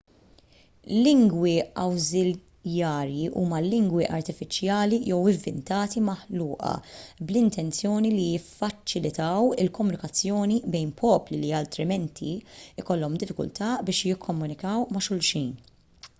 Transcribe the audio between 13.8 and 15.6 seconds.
biex jikkomunikaw ma' xulxin